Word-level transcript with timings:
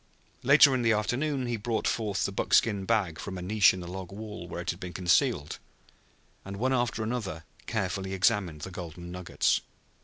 Later 0.41 0.73
in 0.73 0.81
the 0.81 0.93
afternoon 0.93 1.45
he 1.45 1.57
brought 1.57 1.87
forth 1.87 2.25
the 2.25 2.31
buckskin 2.31 2.85
bag 2.85 3.19
from 3.19 3.37
a 3.37 3.41
niche 3.43 3.71
in 3.71 3.81
the 3.81 3.87
log 3.87 4.11
wall 4.11 4.47
where 4.47 4.59
it 4.61 4.71
had 4.71 4.79
been 4.79 4.93
concealed, 4.93 5.59
and 6.43 6.57
one 6.57 6.73
after 6.73 7.03
another 7.03 7.43
carefully 7.67 8.13
examined 8.15 8.61
the 8.61 8.71
golden 8.71 9.11
nuggets. 9.11 9.61